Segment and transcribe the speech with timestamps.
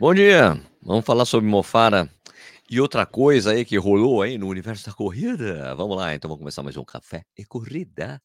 [0.00, 0.54] Bom dia.
[0.80, 2.08] Vamos falar sobre Mofara
[2.70, 5.74] e outra coisa aí que rolou aí no universo da corrida.
[5.74, 8.22] Vamos lá, então vamos começar mais um café e corrida.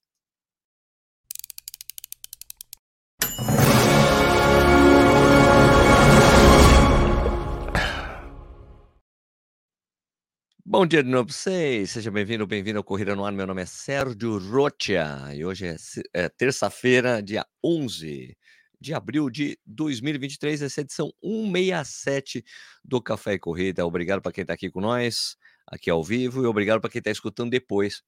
[10.64, 13.32] Bom dia de novo pra vocês, seja bem-vindo, bem-vindo ao Corrida no Ar.
[13.32, 15.76] Meu nome é Sérgio Rocha e hoje é,
[16.14, 18.38] é terça-feira, dia 11
[18.84, 22.44] de abril de 2023, essa edição 167
[22.84, 23.86] do Café e Corrida.
[23.86, 27.10] Obrigado para quem está aqui com nós, aqui ao vivo, e obrigado para quem está
[27.10, 28.04] escutando depois.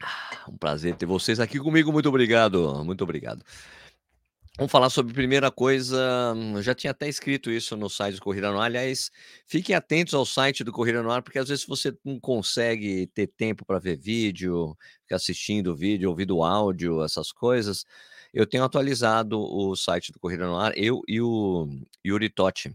[0.00, 3.44] Ah, Um prazer ter vocês aqui comigo, muito obrigado, muito obrigado.
[4.60, 6.34] Vamos falar sobre primeira coisa.
[6.54, 8.66] Eu já tinha até escrito isso no site do Corrida no Ar.
[8.66, 9.10] Aliás,
[9.46, 13.26] fiquem atentos ao site do Corrida no Ar, porque às vezes você não consegue ter
[13.28, 17.86] tempo para ver vídeo, ficar assistindo vídeo, ouvindo áudio, essas coisas.
[18.32, 21.68] Eu tenho atualizado o site do Corrida no Ar, eu e o
[22.06, 22.74] Yuri Totti,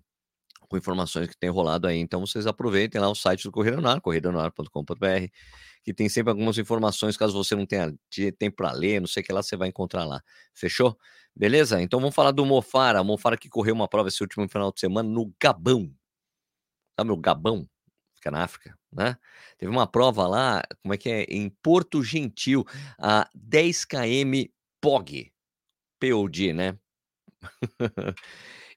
[0.68, 1.97] com informações que tem rolado aí.
[1.97, 5.28] Então vocês aproveitem lá o site do Corrida no Ar, corridanoar.com.br,
[5.84, 7.94] que tem sempre algumas informações, caso você não tenha
[8.38, 10.22] tempo para ler, não sei o que lá, você vai encontrar lá.
[10.53, 10.97] Fechou?
[11.36, 11.81] Beleza?
[11.81, 13.03] Então vamos falar do Mofara.
[13.03, 15.94] Mofara que correu uma prova esse último final de semana no Gabão.
[17.00, 17.69] Sabe o Gabão?
[18.16, 19.16] Fica na África, né?
[19.58, 21.23] Teve uma prova lá, como é que é?
[21.23, 22.66] Em Porto Gentil,
[22.97, 24.50] a 10 km
[24.81, 25.31] POG.
[26.11, 26.78] POD, né?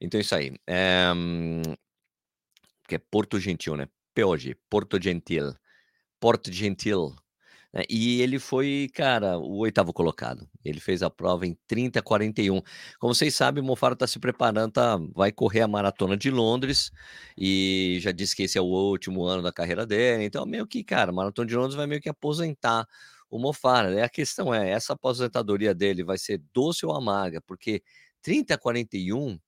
[0.00, 0.54] então é isso aí.
[0.66, 1.12] É,
[2.88, 3.88] que é Porto Gentil, né?
[4.14, 5.54] POG, Porto Gentil.
[6.20, 7.14] Porto Gentil.
[7.72, 7.82] né?
[7.90, 10.48] E ele foi, cara, o oitavo colocado.
[10.64, 12.62] Ele fez a prova em 30 41.
[12.98, 16.90] Como vocês sabem, o Mofara está se preparando, tá, vai correr a maratona de Londres
[17.36, 20.24] e já disse que esse é o último ano da carreira dele.
[20.24, 22.86] Então, meio que, cara, a maratona de Londres vai meio que aposentar
[23.30, 23.90] o Mofara.
[23.90, 24.02] Né?
[24.02, 27.40] A questão é: essa aposentadoria dele vai ser doce ou amarga?
[27.42, 27.82] Porque
[28.22, 29.38] 30 41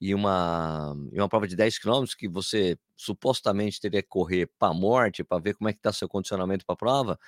[0.00, 4.70] e uma, e uma prova de 10 quilômetros que você supostamente teria que correr para
[4.72, 7.18] a morte para ver como é que está seu condicionamento para a prova,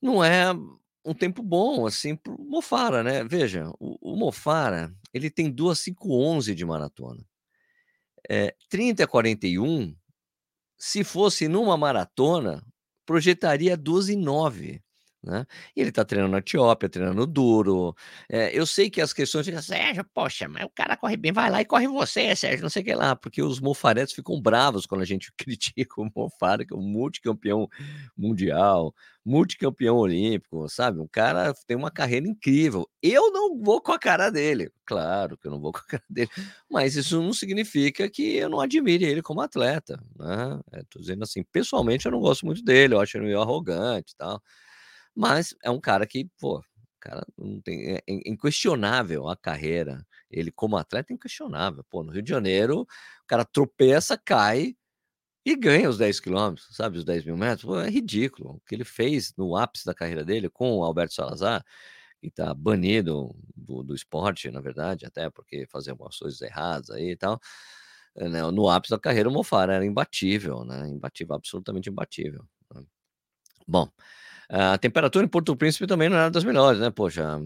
[0.00, 0.52] não é
[1.04, 3.24] um tempo bom assim para o Mofara, né?
[3.24, 7.24] Veja, o, o Mofara ele tem 2:5:11 de maratona.
[8.28, 9.94] É, 30 41,
[10.78, 12.64] se fosse numa maratona,
[13.06, 14.82] projetaria 12:09.
[15.24, 15.46] Né?
[15.74, 17.96] E ele está treinando na Etiópia, treinando duro.
[18.28, 21.50] É, eu sei que as questões ficam, Sérgio, poxa, mas o cara corre bem, vai
[21.50, 24.84] lá e corre você, Sérgio, não sei o que lá, porque os mofaretos ficam bravos
[24.84, 27.68] quando a gente critica o Mofara, que é um multicampeão
[28.16, 31.00] mundial, multicampeão olímpico, sabe?
[31.00, 32.86] Um cara tem uma carreira incrível.
[33.02, 36.04] Eu não vou com a cara dele, claro que eu não vou com a cara
[36.10, 36.28] dele,
[36.70, 40.60] mas isso não significa que eu não admire ele como atleta, né?
[40.82, 44.16] Estou dizendo assim, pessoalmente eu não gosto muito dele, eu acho ele meio arrogante e
[44.16, 44.42] tal.
[45.14, 46.62] Mas é um cara que, pô,
[47.00, 50.06] cara não tem, é, é inquestionável a carreira.
[50.30, 51.84] Ele, como atleta, é inquestionável.
[51.90, 52.86] Pô, no Rio de Janeiro, o
[53.26, 54.74] cara tropeça, cai
[55.46, 56.98] e ganha os 10 quilômetros, sabe?
[56.98, 57.64] Os 10 mil metros.
[57.64, 58.52] Pô, é ridículo.
[58.56, 61.64] O que ele fez no ápice da carreira dele com o Alberto Salazar,
[62.20, 67.10] que tá banido do, do esporte, na verdade, até porque fazia algumas coisas erradas aí
[67.12, 67.40] e tal.
[68.16, 70.88] né, No ápice da carreira, o Mofara era imbatível, né?
[70.88, 72.44] Imbatível, absolutamente imbatível.
[73.66, 73.88] Bom,
[74.48, 76.90] a temperatura em Porto Príncipe também não era das melhores, né?
[76.90, 77.38] Poxa,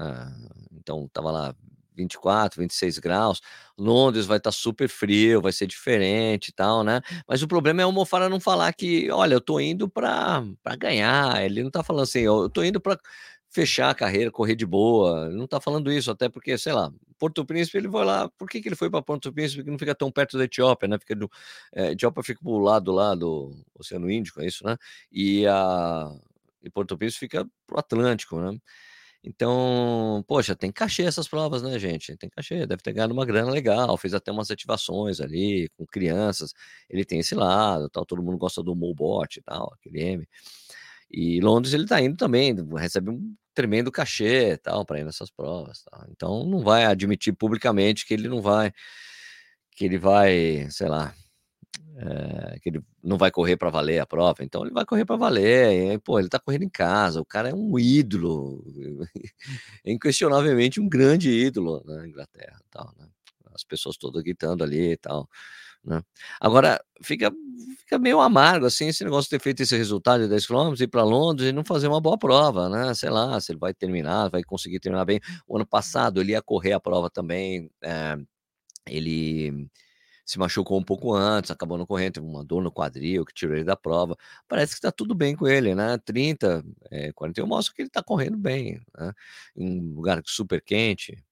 [0.00, 0.32] ah,
[0.74, 1.54] então tava lá
[1.96, 3.40] 24, 26 graus.
[3.78, 7.00] Londres vai estar super frio, vai ser diferente e tal, né?
[7.28, 10.42] Mas o problema é o Mofara não falar que, olha, eu tô indo para
[10.78, 11.42] ganhar.
[11.44, 12.98] Ele não tá falando assim, eu tô indo para
[13.50, 15.26] fechar a carreira, correr de boa.
[15.28, 18.28] Ele não tá falando isso, até porque, sei lá, Porto Príncipe, ele vai lá.
[18.30, 20.88] Por que, que ele foi para Porto Príncipe que não fica tão perto da Etiópia,
[20.88, 20.98] né?
[20.98, 21.30] Fica do,
[21.74, 24.76] é, Etiópia fica pro lado lá do Oceano Índico, é isso, né?
[25.12, 26.10] E a
[26.62, 28.58] e Porto Príncipe fica pro Atlântico, né?
[29.22, 32.16] Então, poxa, tem cachê essas provas, né, gente?
[32.16, 36.54] Tem cachê, deve ter ganhado uma grana legal, fez até umas ativações ali com crianças.
[36.88, 40.28] Ele tem esse lado, tal, todo mundo gosta do Mobot e tal, aquele M.
[41.10, 45.82] E Londres ele tá indo também, recebe um tremendo cachê, tal, para ir nessas provas,
[45.84, 46.06] tal.
[46.10, 48.72] Então não vai admitir publicamente que ele não vai
[49.76, 51.14] que ele vai, sei lá,
[51.96, 55.16] eh, que ele não vai correr para valer a prova, então ele vai correr para
[55.16, 58.64] valer, e pô, ele tá correndo em casa, o cara é um ídolo,
[59.84, 63.06] é inquestionavelmente um grande ídolo na Inglaterra, tal, né?
[63.54, 65.28] As pessoas todas gritando ali e tal,
[65.84, 66.02] né?
[66.40, 67.32] Agora fica
[67.80, 70.88] fica meio amargo assim esse negócio de ter feito esse resultado de 10 quilômetros, ir
[70.88, 72.94] para Londres e não fazer uma boa prova, né?
[72.94, 75.20] Sei lá, se ele vai terminar, vai conseguir terminar bem.
[75.46, 78.16] O ano passado ele ia correr a prova também, eh,
[78.88, 79.68] ele
[80.26, 83.56] se machucou um pouco antes, acabou não correndo, teve uma dor no quadril que tirou
[83.56, 84.16] ele da prova.
[84.48, 85.98] Parece que tá tudo bem com ele, né?
[85.98, 89.12] 30, eh, 41 mostra que ele tá correndo bem, né?
[89.56, 91.22] Em um lugar super quente,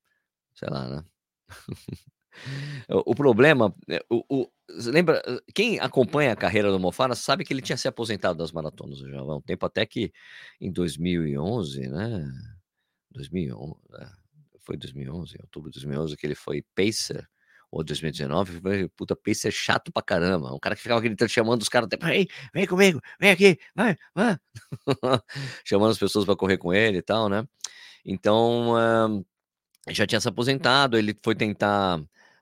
[0.54, 1.04] sei lá, né?
[3.06, 4.50] O problema, eh, o o
[4.90, 5.22] lembra
[5.54, 8.98] quem acompanha a carreira do Mo Farah sabe que ele tinha se aposentado das maratonas
[8.98, 10.12] já há um tempo, até que
[10.60, 12.24] em 2011, né,
[13.10, 14.06] 2011, é,
[14.60, 17.26] foi 2011, outubro de 2011 que ele foi pacer,
[17.70, 21.68] ou 2019, foi puta pacer chato pra caramba, um cara que ficava gritando, chamando os
[21.70, 24.36] caras, "Vem, vem comigo, vem aqui, vai, vai",
[25.64, 27.46] chamando as pessoas pra correr com ele e tal, né.
[28.06, 29.24] Então, hã,
[29.90, 32.00] já tinha se aposentado, ele foi tentar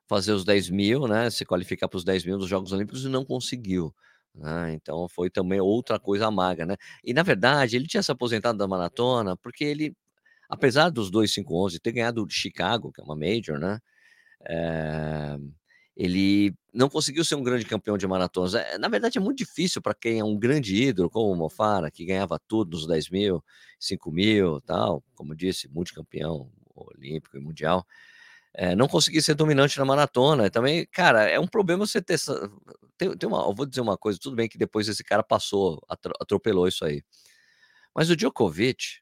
[0.09, 3.95] fazer os 10.000, né, se qualificar para os 10.000 dos Jogos Olímpicos e não conseguiu,
[4.35, 6.77] né, então foi também outra coisa amarga, né.
[7.05, 9.95] E na verdade ele tinha se aposentado da maratona, porque ele,
[10.51, 13.81] apesar dos 2:5:11 ter ganhado Chicago, que é uma major, né,
[14.49, 15.39] eh,
[15.97, 18.55] ele não conseguiu ser um grande campeão de maratonas.
[18.55, 21.49] Eh, na verdade é muito difícil para quem é um grande ídolo, como o Mo
[21.51, 23.45] Farah, que ganhava tudo nos 10.000,
[23.81, 27.87] 5.000, tal, como disse, multicampeão olímpico e mundial,
[28.57, 32.19] eh, não conseguir ser dominante na maratona, também, cara, é um problema você ter
[32.99, 35.83] tem tem uma eu vou dizer uma coisa, tudo bem que depois esse cara passou,
[35.89, 37.03] atro atropelou isso aí.
[37.95, 39.01] Mas o Djokovic,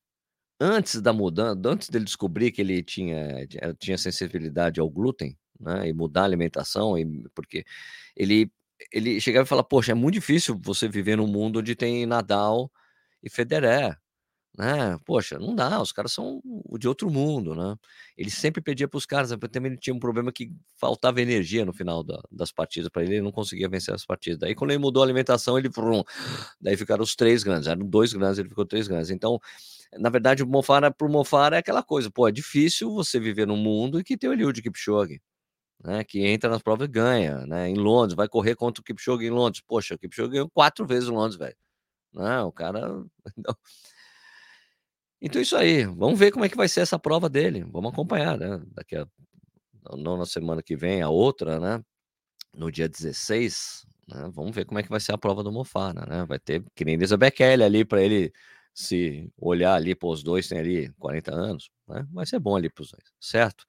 [0.60, 3.46] antes da mudança antes dele descobrir que ele tinha
[3.78, 7.64] tinha sensibilidade ao glúten, né, e mudar a alimentação, e porque
[8.16, 8.50] ele
[8.92, 12.70] ele chegava e falava: "Poxa, é muito difícil você viver num mundo onde tem Nadal
[13.22, 13.98] e Federer,
[14.56, 16.40] né, poxa, não dá, os caras são
[16.78, 17.76] de outro mundo, né".
[18.16, 21.72] Ele sempre pedia para os caras, também ele tinha um problema que faltava energia no
[21.72, 24.38] final da das partidas para ele, ele não conseguia vencer as partidas.
[24.38, 26.02] Daí quando ele mudou a alimentação, ele vrum,
[26.60, 29.10] daí ficaram os 3 grandes, eram 2 grandes, ele ficou 3 grandes.
[29.10, 29.40] Então,
[29.98, 32.90] na verdade o Mo Farah para o Mo Farah é aquela coisa, pô, é difícil
[32.92, 35.20] você viver num mundo em que tem o Eliud Kipchoge,
[35.84, 39.24] né, que entra nas provas e ganha, né, em Londres, vai correr contra o Kipchoge
[39.26, 41.56] em Londres, poxa, o Kipchoge ganhou 4 vezes em Londres, velho,
[42.14, 43.04] né, o cara
[43.38, 43.56] então
[45.26, 48.38] então isso aí, vamos ver como é que vai ser essa prova dele, vamos acompanhar,
[48.38, 49.06] né, daqui a
[49.96, 51.82] não na semana que vem, a outra, né,
[52.56, 55.64] no dia 16, né, vamos ver como é que vai ser a prova do Mo
[55.64, 58.32] Farah, né, vai ter que nem Bekele ali para ele
[58.74, 62.68] se olhar ali, pô, os 2 têm ali 40 anos, né, vai ser bom ali
[62.70, 63.64] para os 2, certo?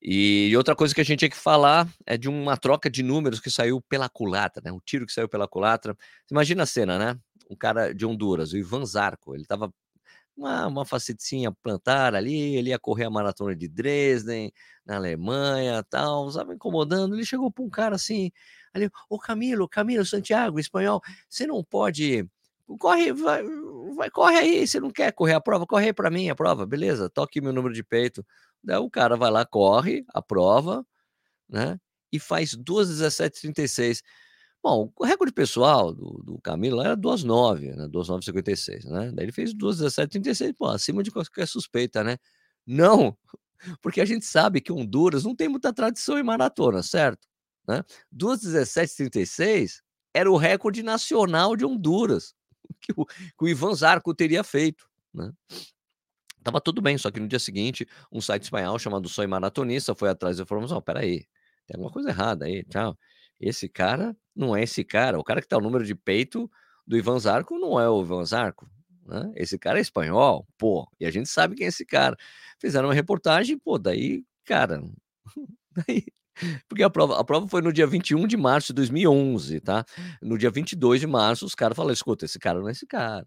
[0.00, 3.40] E outra coisa que a gente tinha que falar é de uma troca de números
[3.40, 5.96] que saiu pela culatra, né, um tiro que saiu pela culatra.
[6.30, 7.18] Imagina a cena, né,
[7.50, 9.72] um cara de Honduras, o Ivan Zarco, ele estava
[10.36, 14.52] uma uma facetinha plantar ali, ele ia correr a maratona de Dresden,
[14.86, 18.30] na Alemanha, tal, estava incomodando, ele chegou para um cara assim,
[18.74, 22.28] ali: "Ô Camilo, Camilo Santiago", espanhol, "você não pode
[22.80, 23.42] corre, vai
[23.96, 25.66] vai corre aí, você não quer correr a prova?
[25.66, 28.24] Corre aí para mim a prova, beleza, toca aqui meu número de peito".
[28.64, 30.84] Daí o cara vai lá, corre a prova,
[31.48, 31.78] né,
[32.12, 34.02] e faz 2:17:36.
[34.66, 39.54] Bom, o recorde pessoal do do Camilo era 2:09, né, 2:09:56, né, daí ele fez
[39.54, 42.18] 2:17:36, pô, acima de qualquer suspeita, né.
[42.66, 43.16] Não,
[43.82, 47.28] porque a gente sabe que Honduras não tem muita tradição em maratona, certo?
[47.68, 49.82] Né, 2:17:36
[50.14, 52.34] era o recorde nacional de Honduras,
[52.82, 55.32] que o que o Ivan Zarco teria feito, né.
[56.38, 60.08] Estava tudo bem, só que no dia seguinte, um site espanhol chamado Soy Maratonista foi
[60.08, 61.20] atrás da informação: "Espera aí,
[61.66, 62.96] tem alguma coisa errada aí, tal,
[63.40, 66.50] esse cara não é esse cara, o cara que está o número de peito
[66.86, 68.68] do Ivan Zarco não é o Ivan Zarco,
[69.06, 72.16] né, esse cara é espanhol, pô, e a gente sabe quem é esse cara".
[72.60, 74.82] Fizeram uma reportagem, pô, daí, cara,
[75.88, 76.04] daí
[76.68, 79.84] porque a prova a prova foi no dia 21 de março de 2011, tá.
[80.22, 83.26] No dia 22 de março os caras falaram: "Escuta, esse cara não é esse cara".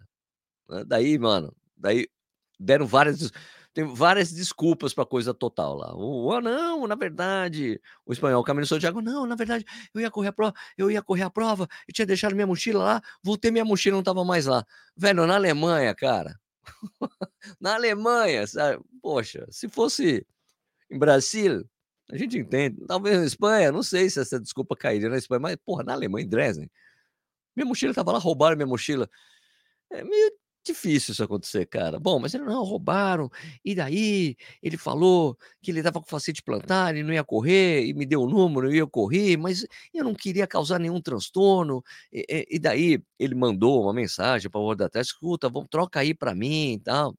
[0.70, 2.08] Né, daí, mano, daí
[2.60, 3.32] deram várias
[3.84, 5.94] tem várias desculpas para coisa total lá.
[5.96, 10.30] O "Ah, não, na verdade", o espanhol Camilo Santiago: "Não, na verdade, eu ia correr
[10.30, 13.66] a prova eu ia correr a prova, eu tinha deixado minha mochila lá, voltei minha
[13.66, 14.66] mochila não estava mais lá".
[14.98, 16.36] Velho, na Alemanha, cara,
[17.60, 20.26] na Alemanha, sabe, poxa, se fosse
[20.92, 21.66] em Brasil,
[22.12, 25.58] a gente entende, talvez na Espanha, não sei se essa desculpa cairia na Espanha, mas
[25.66, 26.70] porra, na Alemanha, em Dresden,
[27.56, 29.10] minha mochila estava lá, roubaram minha mochila.
[29.92, 30.32] É meio
[30.66, 32.00] difícil isso acontecer, cara.
[32.00, 33.30] Bom, mas ele: "Não, roubaram,
[33.63, 37.94] e daí, ele falou que ele estava com fascite plantar e não ia correr, e
[37.94, 42.25] me deu o número e eu corri, mas eu não queria causar nenhum transtorno, e
[42.30, 46.13] e e daí ele mandou uma mensagem para o outro atrás: "Escuta, vamos troca aí
[46.13, 47.16] para mim e tal,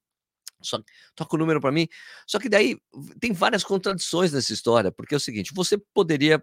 [0.62, 0.78] só
[1.16, 1.88] troca o número para mim".
[2.26, 2.76] Só que daí
[3.20, 6.42] tem várias contradições nessa história, porque é o seguinte, você poderia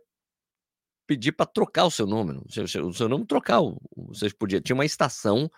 [1.08, 3.60] pedir para trocar o seu número, o seu o seu número trocar
[3.96, 5.50] você podia tinha uma estação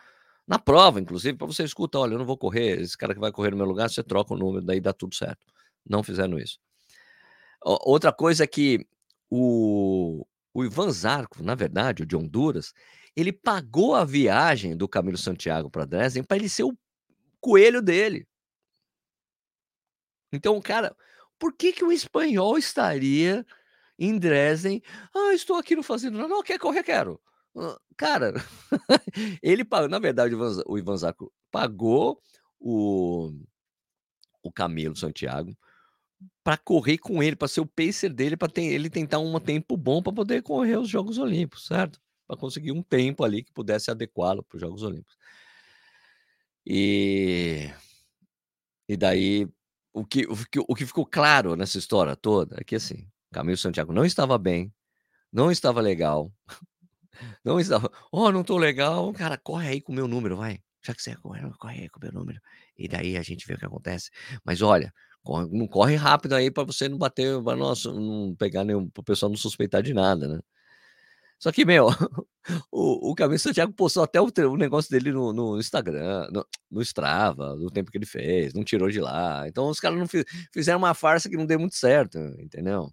[0.49, 3.31] na prova, inclusive, para você: "Escuta, olha, eu não vou correr, esse cara que vai
[3.33, 5.39] correr no meu lugar, você troca o número, daí dá tudo certo".
[5.89, 6.57] Não fizeram isso.
[7.63, 8.85] Outra coisa é que
[9.29, 12.73] o o Ivan Zarco, na verdade, o de Honduras,
[13.15, 16.75] ele pagou a viagem do Camilo Santiago para Dresden para ele ser o
[17.41, 18.27] coelho dele.
[20.33, 20.95] Então cara
[21.39, 23.45] Por que que o espanhol estaria
[23.99, 24.81] em Dresden?
[25.15, 26.29] "Ah, estou aqui não fazendo nada.
[26.29, 26.83] Não, quer correr?
[26.83, 27.19] Quero".
[27.97, 28.33] Cara,
[29.43, 32.21] ele pa na verdade, o Ivan Za o Ivan Zarco pagou
[32.59, 33.31] o
[34.43, 35.55] o Camilo Santiago
[36.43, 40.01] pra correr com ele, pra ser o pacer dele, ten ele tentar um tempo bom
[40.03, 41.99] pra poder correr os Jogos Olímpicos, certo?
[42.27, 45.15] Pra conseguir um tempo ali que pudesse adequá-lo para os Jogos Olímpicos.
[46.65, 47.69] E
[48.89, 49.47] e daí,
[49.93, 53.55] o que o que o que ficou claro nessa história toda é que, assim, Camilo
[53.57, 54.73] Santiago não estava bem,
[55.33, 56.31] não estava legal,
[57.43, 59.11] não estava: "Ó, não tô legal".
[59.13, 60.59] "Cara, corre aí com o meu número, vai.
[60.85, 62.39] Já que você é corre corre aí com o meu número,
[62.77, 64.09] e daí a gente vê o que acontece.
[64.45, 68.63] Mas olha, corre não corre rápido aí pra você não bater pra nossa não pegar
[68.63, 70.39] nenhum para o pessoal não suspeitar de nada, né".
[71.39, 71.87] Só que, meu,
[72.71, 76.81] o o Camilo Santiago postou até o o negócio dele no no Instagram, no no
[76.81, 79.47] Strava, do tempo que ele fez, não tirou de lá.
[79.47, 80.23] Então os caras não fi
[80.53, 82.91] fizeram uma farsa que não deu muito certo, entendeu?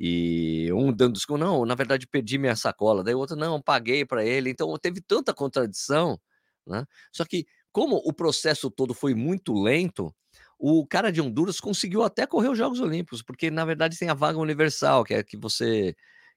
[0.00, 4.04] E um dando desculpa: "Não, na verdade perdi minha sacola", daí o outro: "Não, paguei
[4.04, 4.50] pra ele".
[4.50, 6.18] Então teve tanta contradição,
[6.66, 6.84] né.
[7.12, 10.14] Só que como o processo todo foi muito lento,
[10.58, 14.14] o cara de Honduras conseguiu até correr os Jogos Olímpicos, porque na verdade tem a
[14.14, 15.94] vaga universal, que é que você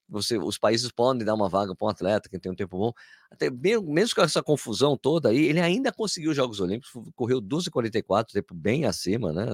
[0.09, 2.93] você os países podem dar uma vaga pra um atleta que tem um tempo bom.
[3.31, 7.41] Até me mesmo com essa confusão toda aí, ele ainda conseguiu os Jogos Olímpicos, correu
[7.41, 9.45] 12:44, tempo bem acima, né,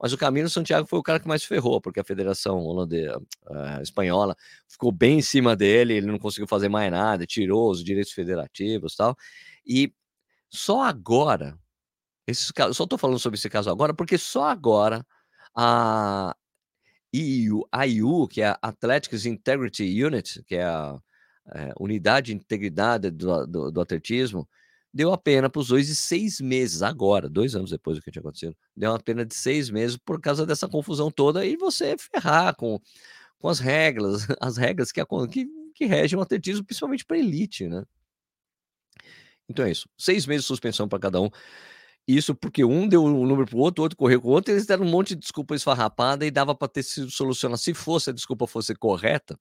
[0.00, 3.82] mas o Camilo Santiago foi o cara que mais ferrou, porque a federação holande eh,
[3.82, 4.36] espanhola
[4.68, 8.94] ficou bem em cima dele, ele não conseguiu fazer mais nada, tirou os direitos federativos,
[8.96, 9.16] tal.
[9.66, 9.92] E
[10.50, 11.58] só agora,
[12.26, 15.06] esses só tô falando sobre esse caso agora, porque só agora
[15.56, 16.34] a
[17.18, 20.98] IU que é a Athletics Integrity Unit, que é a,
[21.54, 24.48] eh, unidade de integridade do do do atletismo,
[24.92, 28.10] deu a pena para os 2 de 6 meses, agora, 2 anos depois do que
[28.10, 28.56] tinha acontecido.
[28.76, 32.80] Deu uma pena de 6 meses por causa dessa confusão toda e você ferrar com
[33.38, 37.84] com as regras, as regras que que que regem o atletismo, principalmente pra elite, né.
[39.48, 41.30] Então é isso, 6 meses de suspensão pra cada um.
[42.08, 44.64] Isso porque um deu o número para o outro, outro correu com o outro, eles
[44.64, 48.12] deram um monte de desculpa esfarrapada e dava pra ter sido solucionado se fosse a
[48.12, 49.36] desculpa fosse correta: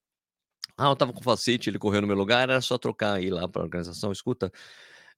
[0.77, 3.47] "Ah, eu estava com fascite, ele correu no meu lugar", era só trocar, ir lá
[3.47, 4.51] pra organização: "Escuta,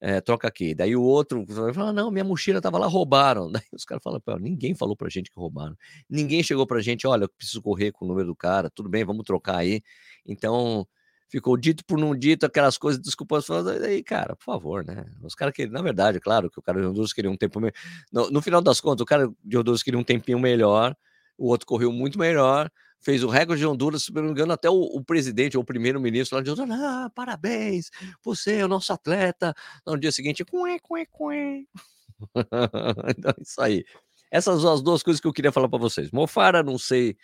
[0.00, 0.74] eh, troca aqui".
[0.74, 3.50] Daí o outro vai falar: "Não, minha mochila estava lá, roubaram".
[3.62, 5.76] Daí os caras falam: "Pô, ninguém falou pra gente que roubaram.
[6.10, 8.70] Ninguém chegou pra gente: 'Olha, eu preciso correr com o número do cara'.
[8.70, 9.82] Tudo bem, vamos trocar aí".
[10.26, 10.86] Então,
[11.28, 15.04] ficou dito por não dito, aquelas coisas, desculpas falsas, aí, cara, por favor, né.
[15.22, 17.72] Os cara que na verdade, claro que o cara de Honduras queria um tempo me
[18.12, 20.96] no no final das contas, o cara de Honduras queria um tempinho melhor,
[21.38, 22.70] o outro correu muito melhor,
[23.00, 25.66] fez o recorde de Honduras, se não me engano, até o o presidente ou o
[25.66, 27.90] primeiro-ministro lá de Honduras: "Ah, parabéns,
[28.24, 29.54] você é o nosso atleta".
[29.86, 31.64] No dia seguinte: "Cué, cué, cué".
[33.18, 33.84] Então é isso aí.
[34.32, 36.10] Essas são as 2 coisas que eu queria falar pra vocês.
[36.12, 37.16] Mo Farah, não sei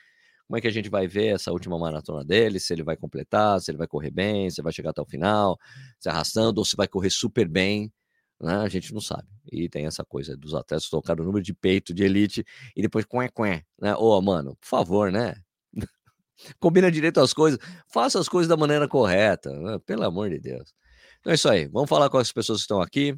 [0.47, 3.61] como é que a gente vai ver essa última maratona dele, se ele vai completar,
[3.61, 5.59] se ele vai correr bem, se vai chegar até o final,
[5.99, 7.93] se arrastando ou se vai correr super bem,
[8.41, 9.29] né, a gente não sabe.
[9.51, 12.45] E tem essa coisa dos atletas trocar o número de peito de elite
[12.77, 13.95] e depois cué, cué, né.
[13.97, 15.35] Ô, mano, por favor, né.
[16.61, 17.59] Combina direito as coisas,
[17.89, 20.75] faça as coisas da maneira correta, né, pelo amor de Deus.
[21.21, 23.17] Então é isso aí, vamos falar com as pessoas que estão aqui.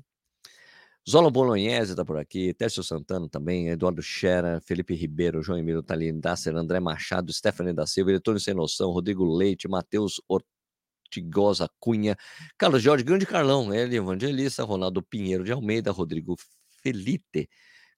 [1.09, 5.81] Zola Bolognese tá por aqui, Tércio Santana também, Eduardo Schera, Felipe Ribeiro, João Emílio
[6.21, 12.17] Dasser, André Machado, Stephanie da Silva, Eletônio Sem Noção, Rodrigo Leite, Matheus Ortigosa Cunha,
[12.59, 16.35] Carlos Jorge, grande Carlão, ele, Evangelista, Ronaldo Pinheiro de Almeida, Rodrigo
[16.83, 17.49] Felitte,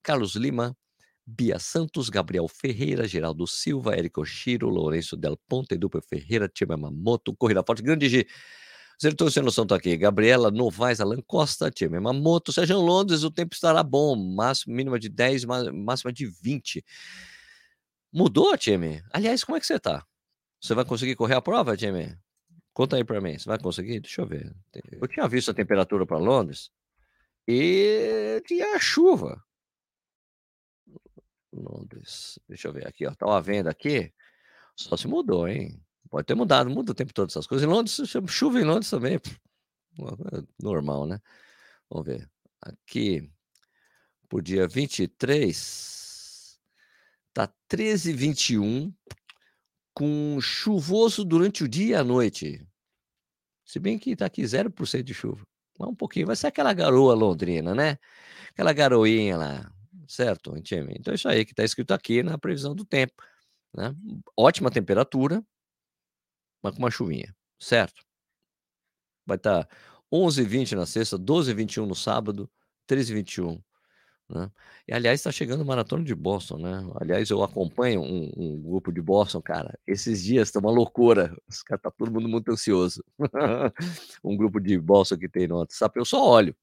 [0.02, 0.76] Carlos Lima,
[1.26, 7.34] Bia Santos, Gabriel Ferreira, Geraldo Silva, Érico Oshiro, Lourenço Del Ponte, Eduper Ferreira, Tima Yamamoto,
[7.34, 8.26] Corrida Forte, grande G.
[9.00, 13.54] Os Sem Noção estão aqui, Gabriela Novaes, Alan Costa, Tima Yamamoto, Sergião Londres, o tempo
[13.54, 16.84] estará bom, máximo mínima de 10, ma máxima de 20.
[18.12, 19.00] Mudou, time?
[19.12, 20.04] Aliás, como é que você tá?
[20.60, 22.18] Você vai conseguir correr a prova, time?
[22.72, 24.00] Conta aí pra mim, você vai conseguir?
[24.00, 24.52] Deixa eu ver.
[24.90, 26.72] Eu tinha visto a temperatura pra Londres
[27.46, 29.40] e tinha chuva.
[31.52, 34.12] Londres, deixa eu ver aqui, ó, estava vendo aqui,
[34.74, 35.80] só se mudou, hein.
[36.10, 37.66] Pode ter mudado, muda o tempo todo essas coisas.
[37.66, 39.20] Em Londres, chu chuva em Londres também,
[40.62, 41.20] normal, né.
[41.90, 42.28] Vamos ver,
[42.60, 43.30] aqui,
[44.32, 46.58] o dia 23,
[47.32, 48.92] tá 13,21,
[49.94, 52.66] com chuvoso durante o dia e a noite.
[53.64, 55.42] Se bem que tá aqui 0% de chuva,
[55.78, 57.98] mas um pouquinho, vai ser aquela garoa londrina, né,
[58.50, 59.70] aquela garoinha lá,
[60.06, 60.56] certo?
[60.56, 63.22] Então é isso aí que tá escrito aqui na previsão do tempo,
[63.74, 63.94] né.
[64.36, 65.44] Ótima temperatura
[66.62, 68.02] mas com uma chuvinha, certo?
[69.26, 69.68] Vai estar
[70.12, 72.50] 11,20 na sexta, 12,21 no sábado,
[72.88, 73.60] 13,21
[74.30, 74.50] Né?
[74.86, 76.90] E aliás, está chegando o maratona de Boston, né?
[77.00, 79.78] Aliás, eu acompanho um, um grupo de Boston, cara.
[79.86, 81.36] Esses dias tá uma loucura.
[81.48, 83.04] Os caras tá todo mundo muito ansioso.
[84.24, 86.56] um grupo de Boston que tem no WhatsApp, eu só olho.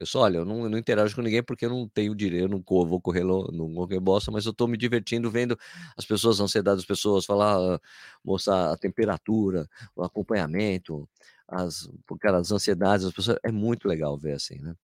[0.00, 2.44] Eu só olho, eu não, eu não interajo com ninguém porque eu não tenho direito,
[2.44, 5.58] eu não vou correr, não vou Boston, mas eu tô me divertindo vendo
[5.94, 7.78] as pessoas, a ansiedade das pessoas, falar,
[8.24, 11.06] mostrar a temperatura, o acompanhamento,
[11.46, 11.86] as,
[12.18, 13.38] cara, as ansiedades das pessoas.
[13.44, 14.74] É muito legal ver assim, né?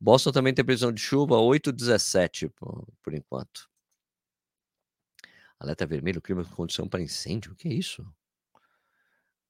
[0.00, 3.68] Boston também tem previsão de chuva, 8,17 por, por enquanto.
[5.60, 7.52] Alerta vermelho, clima com condição para incêndio.
[7.52, 8.04] O que é isso?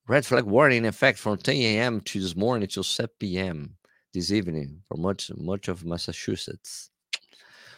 [0.07, 1.99] Red flag warning in effect from 10 a.m.
[2.01, 3.78] to this morning till 7 p.m.
[4.13, 6.91] this evening for much, much of Massachusetts.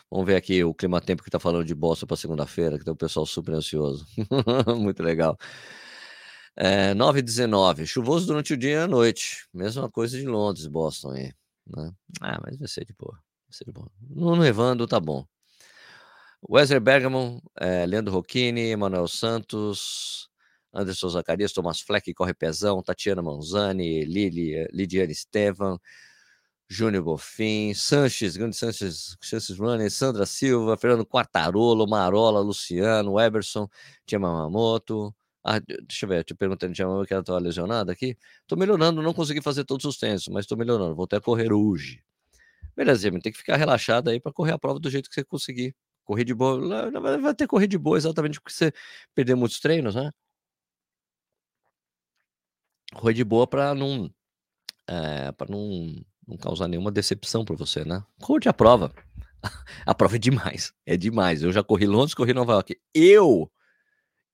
[0.09, 2.93] Vamos ver aqui o clima tempo que está falando de Boston para segunda-feira, que tem
[2.93, 4.05] o pessoal super ansioso.
[4.77, 5.37] Muito legal.
[6.55, 9.47] É, 9 19 chuvoso durante o dia e a noite.
[9.53, 11.33] Mesma coisa de Londres, Boston aí.
[11.65, 11.91] Né?
[12.19, 13.13] Ah, mas vai ser de boa.
[13.13, 13.89] Vai ser de boa.
[14.09, 15.25] No nevando, tá bom.
[16.49, 20.29] Wesley Bergamo, é, Leandro Rocchini, Emanuel Santos,
[20.73, 25.79] Anderson Zacarias, Thomas Fleck, Corre Pezão, Tatiana Manzani, Lili, Lidiane Estevam,
[26.71, 33.67] Júnior Bofim, Sanches, Grande Sanches, Sanches Runner, Sandra Silva, Fernando Quartarolo, Marola, Luciano, Eberson,
[34.05, 35.13] Tia Mamamoto,
[35.43, 38.17] ah, deixa eu ver, te perguntando, uma que ela estava lesionada aqui.
[38.47, 42.01] Tô melhorando, não consegui fazer todos os treinos, mas tô melhorando, vou até correr hoje.
[42.75, 45.75] Beleza, tem que ficar relaxado aí para correr a prova do jeito que você conseguir.
[46.05, 48.73] Correr de boa, vai ter correr de boa exatamente porque você
[49.13, 50.11] perdeu muitos treinos, né?
[52.93, 54.09] Correr de boa para não,
[54.87, 58.03] é, para não, não causar nenhuma decepção para você, né?
[58.19, 58.93] Corre a prova.
[59.87, 61.41] A prova é demais, é demais.
[61.41, 62.79] Eu já corri Londres, corri Nova York.
[62.93, 63.51] Eu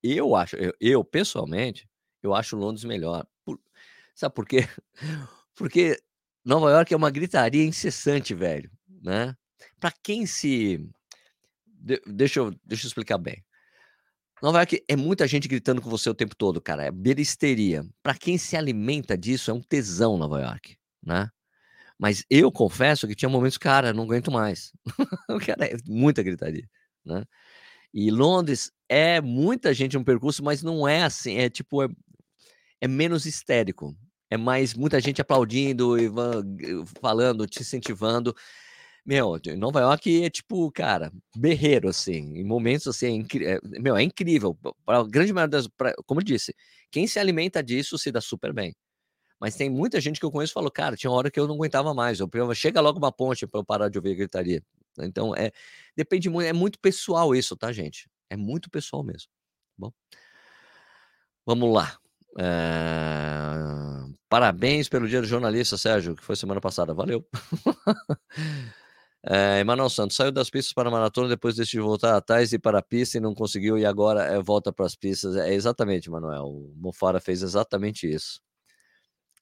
[0.04, 1.88] eu acho, eu, eu, pessoalmente,
[2.22, 3.26] eu acho Londres melhor.
[3.46, 3.60] Por,
[4.16, 4.68] sabe por quê?
[5.56, 6.00] Porque
[6.46, 8.70] Nova York é uma gritaria incessante, velho,
[9.02, 9.36] né?
[9.80, 10.88] Para quem se
[11.66, 13.44] de, deixa eu deixa eu explicar bem.
[14.42, 16.86] Nova York é muita gente gritando com você o tempo todo, cara.
[16.86, 17.84] É beristeria.
[18.04, 21.32] Para quem se alimenta disso, é um tesão Nova York, né?
[22.00, 24.72] Mas eu confesso que tinha momentos, cara, não aguento mais.
[25.48, 26.68] cara, é muita gritaria,
[27.06, 27.24] né?
[27.94, 31.88] E Londres é muita gente no percurso, mas não é assim, é tipo, é,
[32.82, 33.96] é menos histérico.
[34.30, 36.10] É mais muita gente aplaudindo e
[37.02, 38.36] falando, te incentivando.
[39.06, 44.04] Meu, Nova York é tipo, cara, berreiro, assim, em momentos assim, é, é, meu, é
[44.04, 44.58] incrível.
[44.86, 45.68] Para a grande maioria das.
[45.68, 46.54] Pra, como eu disse,
[46.92, 48.76] quem se alimenta disso se dá super bem.
[49.40, 51.56] Mas tem muita gente que eu conheço que falou, cara, tinha hora que eu não
[51.56, 52.20] aguentava mais.
[52.20, 54.64] Eu, chega logo uma ponte para eu parar de ouvir a gritaria.
[55.00, 55.52] Então, é,
[55.96, 58.10] depende muito, é muito pessoal isso, tá, gente?
[58.30, 59.28] É muito pessoal mesmo.
[59.28, 59.92] Tá bom,
[61.46, 61.98] vamos lá.
[62.40, 64.08] É...
[64.30, 66.94] Parabéns pelo dia do jornalista, Sérgio, que foi semana passada.
[66.94, 67.26] Valeu.
[69.24, 72.80] é, Emanuel Santos saiu das pistas para a maratona, depois decidiu voltar atrás e para
[72.80, 75.36] a pista e não conseguiu, e agora é, volta para as pistas.
[75.38, 76.46] É exatamente, Manuel.
[76.46, 78.42] O Mofara fez exatamente isso.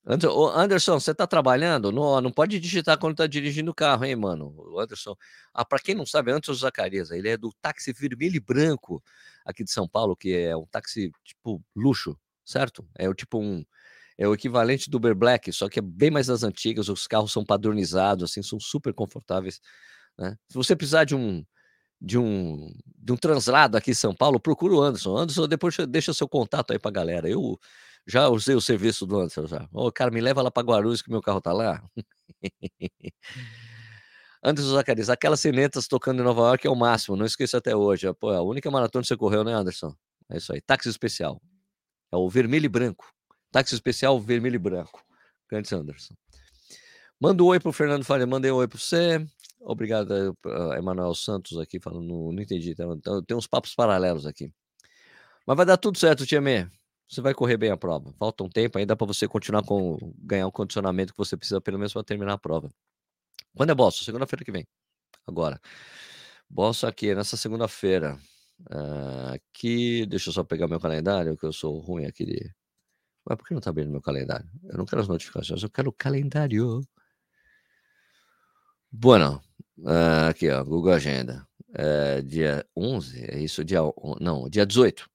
[0.08, 1.92] Anderson, você está trabalhando?
[1.92, 4.54] Não, não pode digitar quando está dirigindo o carro, hein, mano?
[4.56, 5.16] O Anderson.
[5.52, 9.04] Ah, para quem não sabe, Anderson Zacarias, ele é do táxi vermelho e branco
[9.44, 12.16] aqui de São Paulo, que é um táxi tipo luxo,
[12.46, 12.88] certo?
[12.96, 13.66] É o tipo um.
[14.18, 17.34] É o equivalente do Uber Black, só que é bem mais das antigas, os carros
[17.34, 19.60] são padronizados, assim, são super confortáveis.
[20.18, 20.38] Né?
[20.48, 21.44] Se você precisar de um,
[22.00, 25.18] de um, de um translado aqui em São Paulo, procura o Anderson.
[25.18, 27.30] Anderson, depois deixa seu contato aí para a galera.
[27.30, 27.60] Eu
[28.08, 29.68] já usei o serviço do Anderson já.
[29.72, 31.84] Ô, cara, me leva lá para Guarulhos que meu carro tá lá.
[34.44, 38.14] Anderson Zacarias, aquelas cinetas tocando em Nova York é o máximo, não esqueça até hoje.
[38.14, 39.96] Pô, a única maratona que você correu, né, Anderson?
[40.30, 40.62] É isso aí.
[40.62, 41.42] Táxi especial.
[42.12, 43.12] É o vermelho e branco.
[43.52, 45.04] Táxi especial vermelho e branco.
[45.50, 46.14] Grande Anderson.
[47.20, 49.26] Manda um oi pro Fernando Faria, mandei um oi pro você.
[49.62, 50.12] Obrigado,
[50.46, 52.76] uh, Emanuel Santos aqui falando, não entendi.
[52.76, 52.84] Tá?
[52.84, 54.52] Então, tem uns papos paralelos aqui.
[55.48, 56.70] Mas vai dar tudo certo, Tia Mê
[57.08, 58.14] você vai correr bem a prova.
[58.14, 61.78] Falta um tempo ainda para você continuar com ganhar o condicionamento que você precisa pelo
[61.78, 62.70] menos para terminar a prova.
[63.56, 64.04] Quando é Boston?
[64.04, 64.68] Segunda-feira que vem.
[65.28, 65.60] Agora.
[66.50, 68.18] Boston aqui nessa segunda-feira.
[68.62, 72.54] Uh, aqui, deixa eu só pegar meu calendário, que eu sou ruim aqui de.
[73.26, 74.48] Mas por que não tá abrindo meu calendário?
[74.64, 76.82] Eu não quero as notificações, eu quero o calendário.
[78.92, 79.42] Bueno,
[79.80, 81.46] uh, aqui ó, Google Agenda.
[81.70, 83.64] Uh, dia 11, é isso?
[83.66, 83.80] Dia,
[84.22, 85.10] não, dia 18.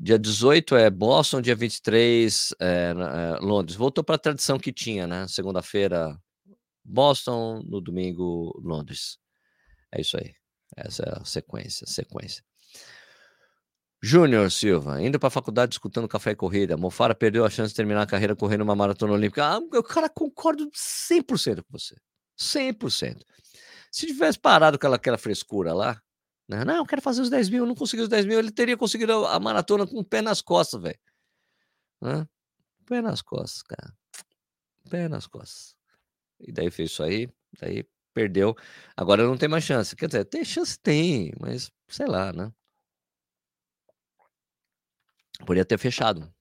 [0.00, 3.76] Dia 18 é Boston, dia 23 é, é Londres.
[3.76, 5.26] Voltou para a tradição que tinha, né?
[5.26, 6.16] Segunda-feira,
[6.84, 9.18] Boston, no domingo, Londres.
[9.92, 10.34] É isso aí.
[10.76, 12.44] Essa é a sequência, sequência.
[14.00, 16.76] Júnior Silva, indo para a faculdade escutando café e corrida.
[16.76, 19.56] Mofara perdeu a chance de terminar a carreira correndo uma maratona olímpica.
[19.56, 21.96] Ah, eu, cara, concordo 100% com você.
[22.38, 23.22] 100%.
[23.90, 26.00] Se tivesse parado com aquela, aquela frescura lá,
[26.48, 26.64] né?
[26.64, 29.26] Não, eu quero fazer os 10 mil, não consegui os 10 mil, ele teria conseguido
[29.26, 30.98] a maratona com o pé nas costas, velho.
[32.00, 32.26] Né?
[32.86, 33.92] Pé nas costas, cara.
[34.88, 35.76] Pé nas costas.
[36.40, 37.28] E daí fez isso aí,
[37.60, 37.84] daí
[38.14, 38.56] perdeu.
[38.96, 39.94] Agora não tem mais chance.
[39.94, 42.50] Quer dizer, tem chance, tem, mas sei lá, né?
[45.40, 46.32] Poderia ter fechado.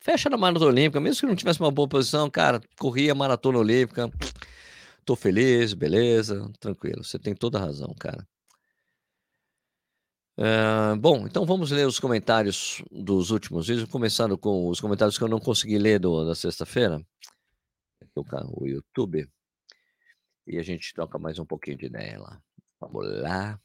[0.00, 3.58] Fecha na maratona olímpica, mesmo que não tivesse uma boa posição, cara, corria a maratona
[3.58, 4.10] olímpica.
[5.04, 7.04] Tô feliz, beleza, tranquilo.
[7.04, 8.26] Você tem toda a razão, cara.
[10.40, 15.22] Uh, bom, então vamos ler os comentários dos últimos vídeos, começando com os comentários que
[15.22, 16.98] eu não consegui ler do, da sexta-feira.
[18.54, 19.28] O YouTube.
[20.46, 22.40] E a gente troca mais um pouquinho de ideia lá.
[22.80, 23.60] Vamos lá.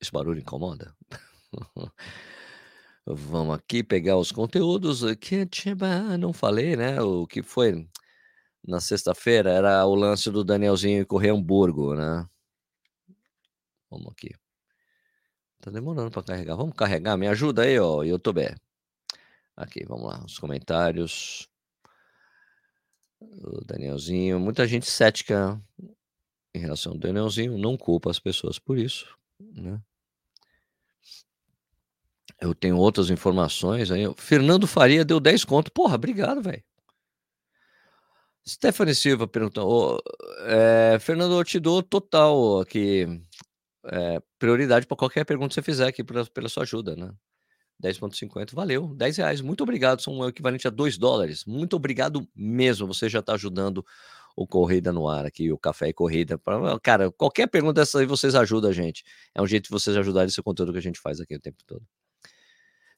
[0.00, 0.96] Esse barulho incomoda?
[3.04, 5.02] Vamos aqui pegar os conteúdos.
[5.16, 5.46] Que
[6.18, 7.02] não falei, né?
[7.02, 7.86] O que foi
[8.66, 12.26] na sexta-feira era o lance do Danielzinho correr Hamburgo, né?
[13.90, 14.30] Vamos aqui.
[15.60, 16.56] Tá demorando para carregar.
[16.56, 17.16] Vamos carregar.
[17.16, 18.54] Me ajuda aí, ó, YouTube.
[19.56, 20.24] Aqui, vamos lá.
[20.24, 21.48] Os comentários.
[23.20, 24.40] O Danielzinho.
[24.40, 25.60] Muita gente cética
[26.54, 27.58] em relação ao Danielzinho.
[27.58, 29.80] Não culpa as pessoas por isso, né?
[32.40, 34.02] Eu tenho outras informações aí.
[34.16, 35.70] Fernando Faria deu 10 conto.
[35.70, 36.64] Porra, obrigado, velho.
[38.48, 40.02] Stephanie Silva perguntou: oh,
[40.46, 43.20] é, Fernando, eu te dou total aqui
[43.86, 47.12] é, prioridade para qualquer pergunta que você fizer aqui pela, pela sua ajuda, né?
[47.82, 52.86] 10,50, valeu, 10 reais, muito obrigado, são o equivalente a 2 dólares, muito obrigado mesmo,
[52.86, 53.84] você já está ajudando
[54.36, 58.06] o Corrida no ar aqui, o Café e Corrida, pra, cara, qualquer pergunta dessa aí
[58.06, 59.02] vocês ajudam a gente,
[59.34, 61.58] é um jeito de vocês ajudarem esse conteúdo que a gente faz aqui o tempo
[61.66, 61.82] todo.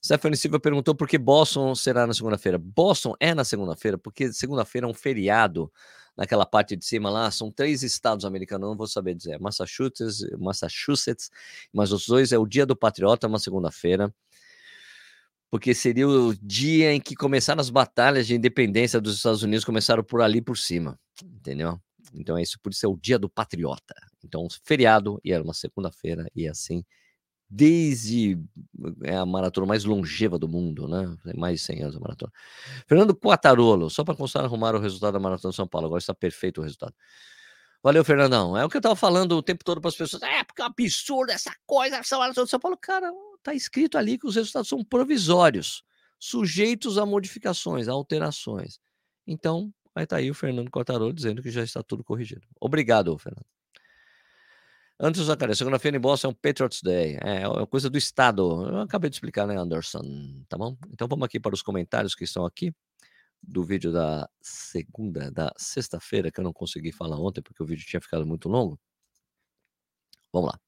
[0.04, 2.58] Stephanie Silva perguntou por que Boston será na segunda-feira.
[2.58, 5.72] Boston é na segunda-feira, porque segunda-feira é um feriado
[6.16, 7.30] naquela parte de cima lá.
[7.30, 9.38] São três estados americanos, não vou saber dizer.
[9.38, 11.30] Massachusetts, Massachusetts,
[11.72, 14.12] mas os dois é o dia do patriota, uma segunda-feira.
[15.48, 20.02] Porque seria o dia em que começaram as batalhas de independência dos Estados Unidos, começaram
[20.02, 21.80] por ali por cima, entendeu?
[22.12, 23.94] Então é isso, por isso é o dia do patriota.
[24.24, 26.82] Então, feriado, e era uma segunda-feira, e assim
[27.54, 28.38] desde
[29.02, 31.14] é a maratona mais longeva do mundo, né?
[31.22, 32.32] Tem mais de 100 anos a maratona.
[32.88, 35.86] Fernando Quatarolo, só para constar, arrumar o resultado da maratona de São Paulo.
[35.86, 36.94] Agora está perfeito o resultado.
[37.82, 38.56] Valeu, Fernandão.
[38.56, 40.22] É o que eu estava falando o tempo todo para as pessoas.
[40.22, 42.78] É, porque é um absurdo essa coisa, essa maratona de São Paulo.
[42.80, 43.12] Cara,
[43.42, 45.84] tá escrito ali que os resultados são provisórios,
[46.18, 48.78] sujeitos a modificações, a alterações.
[49.26, 52.46] Então, vai estar tá aí o Fernando Quatarolo dizendo que já está tudo corrigido.
[52.58, 53.44] Obrigado, Fernando.
[55.04, 57.18] Antes, Zacarias, segunda-feira em Boston é um Patriots Day.
[57.24, 58.68] É, é coisa do Estado.
[58.68, 60.00] Eu acabei de explicar, né, Anderson?
[60.48, 60.76] Tá bom?
[60.92, 62.72] Então vamos aqui para os comentários que estão aqui
[63.42, 67.84] do vídeo da segunda, da sexta-feira, que eu não consegui falar ontem porque o vídeo
[67.84, 68.78] tinha ficado muito longo.
[70.32, 70.60] Vamos lá.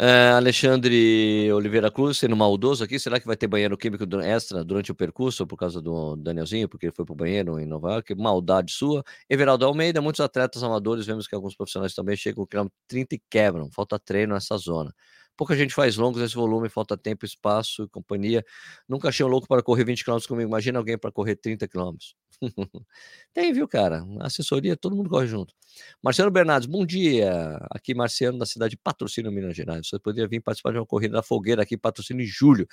[0.00, 4.92] É, Alexandre Oliveira Cruz, sendo maldoso aqui, será que vai ter banheiro químico extra durante
[4.92, 8.14] o percurso por causa do Danielzinho, porque ele foi para o banheiro em Nova York?
[8.14, 9.02] Maldade sua.
[9.28, 13.22] Everaldo Almeida, muitos atletas amadores, vemos que alguns profissionais também chegam no quilômetro 30 e
[13.28, 13.68] quebram.
[13.72, 14.94] Falta treino nessa zona.
[15.36, 18.44] Pouca gente faz longos nesse volume, falta tempo, espaço e companhia.
[18.88, 20.48] Nunca achei um louco para correr 20 km comigo.
[20.48, 21.96] Imagina alguém para correr 30 km.
[23.34, 24.04] Tem, viu, cara?
[24.20, 25.54] Assessoria, todo mundo corre junto.
[26.02, 27.58] Marciano Bernardes, bom dia.
[27.70, 29.88] Aqui, Marciano, da cidade de Patrocínio, Minas Gerais.
[29.88, 32.66] Você poderia vir participar de uma corrida da fogueira aqui, patrocínio em julho.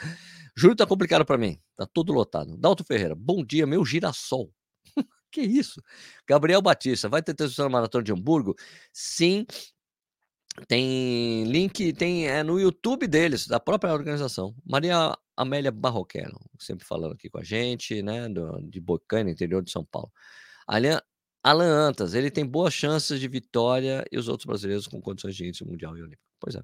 [0.56, 2.58] Julho tá complicado para mim, tá todo lotado.
[2.58, 4.51] Dalto Ferreira, bom dia, meu girassol.
[5.32, 5.82] que isso?
[6.28, 8.56] Gabriel Batista, vai ter transmissão na Maratona de Hamburgo?
[8.93, 9.45] Sim,
[10.67, 14.55] tem link, tem é no YouTube deles, da própria organização.
[14.65, 19.71] Maria Amélia Barroquero, sempre falando aqui com a gente, né, do, de Bocaina, interior de
[19.71, 20.11] São Paulo.
[20.67, 21.01] Alan,
[21.43, 25.47] Alan Antas, ele tem boas chances de vitória e os outros brasileiros com condições de
[25.47, 26.23] índice mundial e olímpico.
[26.39, 26.61] Pois é.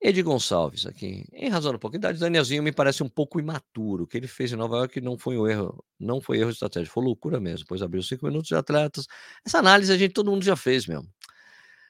[0.00, 4.04] Edi Gonçalves aqui, em razão da pouca idade, Danielzinho me parece um pouco imaturo.
[4.04, 6.94] O que ele fez em Nova York não foi um erro, não foi erro estratégico,
[6.94, 9.06] foi loucura mesmo, pois abriu cinco minutos de atletas.
[9.44, 11.08] Essa análise a gente todo mundo já fez mesmo.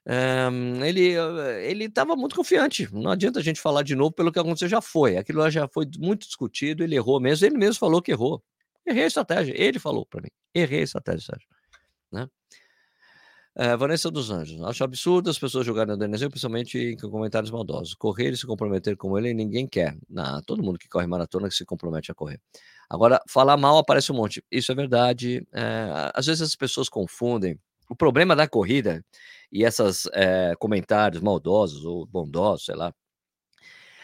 [0.08, 1.14] Um, ele
[1.62, 2.88] ele estava muito confiante.
[2.92, 5.18] Não adianta a gente falar de novo pelo que aconteceu, já foi.
[5.18, 7.46] Aquilo lá já foi muito discutido, ele errou mesmo.
[7.46, 8.42] Ele mesmo falou que errou.
[8.86, 9.54] Errei a estratégia.
[9.56, 10.30] Ele falou para mim.
[10.54, 11.48] Errei a estratégia, Sérgio.
[12.10, 12.26] Né?
[13.54, 14.62] É, Vanessa dos Anjos.
[14.62, 17.92] Acho absurdo as pessoas jogarem no DNZ, principalmente com comentários maldosos.
[17.92, 19.94] Correr e se comprometer com ele, ninguém quer.
[20.08, 22.40] Não, todo mundo que corre maratona que se compromete a correr.
[22.88, 24.42] Agora, falar mal aparece um monte.
[24.50, 25.46] Isso é verdade.
[25.52, 27.58] É, às vezes as pessoas confundem.
[27.88, 29.04] O problema da corrida
[29.50, 32.92] e esses é, comentários maldosos ou bondosos, sei lá,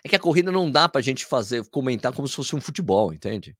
[0.02, 2.60] é que a corrida não dá para a gente fazer comentar como se fosse um
[2.60, 3.56] futebol, entende?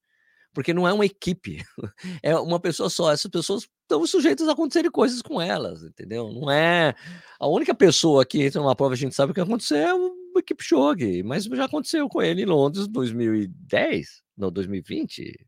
[0.55, 1.63] porque não é uma equipe,
[2.23, 3.13] é uma pessoa só.
[3.13, 6.33] Essas pessoas estão sujeitas a acontecerem coisas com elas, entendeu?
[6.33, 6.95] Não é
[7.39, 10.43] a única pessoa que entra numa prova, a gente sabe o que aconteceu, é o
[10.43, 15.47] Kipchoge, mas já aconteceu com ele em Londres 2010, não, 2020,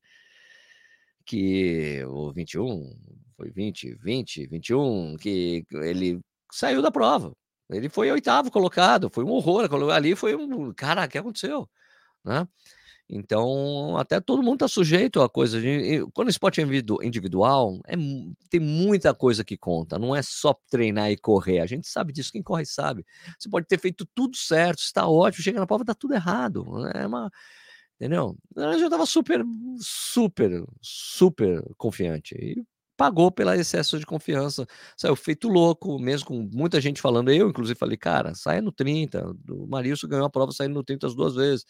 [1.24, 2.92] que o 21,
[3.36, 6.20] foi 20, 20, 21, que ele
[6.52, 7.32] saiu da prova.
[7.70, 9.68] Ele foi oitavo colocado, foi um horror.
[9.92, 10.72] Ali foi um.
[10.72, 11.68] Cara, o que aconteceu?
[12.24, 12.46] Né?
[13.08, 15.58] Então, até todo mundo está sujeito a coisa.
[16.12, 16.64] Quando o esporte é
[17.04, 17.94] individual, é,
[18.50, 19.98] tem muita coisa que conta.
[19.98, 21.60] Não é só treinar e correr.
[21.60, 23.04] A gente sabe disso, quem corre sabe.
[23.38, 26.64] Você pode ter feito tudo certo, está ótimo, chega na prova, está tudo errado.
[26.94, 27.30] É uma.
[27.96, 28.36] Entendeu?
[28.54, 29.42] Eu estava super,
[29.80, 32.34] super, super confiante.
[32.34, 32.64] E
[32.96, 34.66] pagou pelo excesso de confiança.
[34.96, 37.30] Saiu feito louco, mesmo com muita gente falando.
[37.30, 39.26] Eu, inclusive, falei, cara, saia no 30.
[39.50, 41.66] O Marilson ganhou a prova saindo no 30 as duas vezes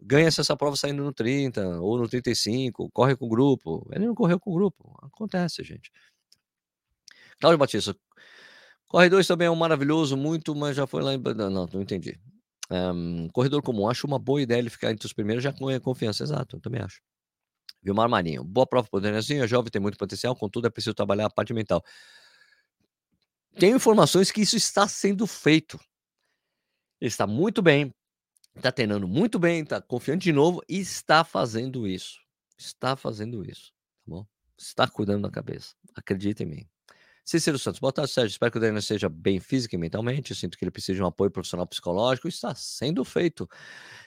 [0.00, 3.88] ganha-se essa prova saindo no 30 ou no 35, corre com o grupo.
[3.92, 4.94] Ele não correu com o grupo.
[5.02, 5.90] Acontece, gente.
[7.40, 7.96] Cláudio Batista.
[8.88, 11.18] Corredores também é um maravilhoso, muito, mas já foi lá em.
[11.18, 12.18] Não, não entendi.
[12.70, 16.22] Um, corredor comum, acho uma boa ideia ele ficar entre os primeiros, já com confiança.
[16.22, 17.00] Exato, eu também acho.
[17.82, 18.42] Vilmar Marinho.
[18.44, 21.30] Boa prova para o Danielzinho, é jovem, tem muito potencial, contudo é preciso trabalhar a
[21.30, 21.84] parte mental.
[23.58, 25.78] Tenho informações que isso está sendo feito.
[27.00, 27.92] Ele está muito bem,
[28.56, 32.18] Está treinando muito bem, está confiante de novo e está fazendo isso.
[32.56, 34.26] Está fazendo isso, tá bom?
[34.58, 35.74] Está cuidando da cabeça.
[35.94, 36.68] Acredita em mim.
[37.28, 38.30] Cícero Santos, boa tarde, Sérgio.
[38.34, 40.30] Espero que o Daniel esteja bem física e mentalmente.
[40.30, 42.28] Eu sinto que ele precisa de um apoio profissional psicológico.
[42.28, 43.48] Está sendo feito.